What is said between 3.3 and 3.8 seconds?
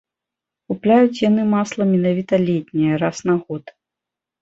на год.